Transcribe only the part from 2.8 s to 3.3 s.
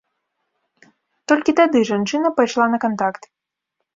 кантакт.